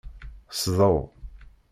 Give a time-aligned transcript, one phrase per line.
[0.59, 0.97] Sḍew.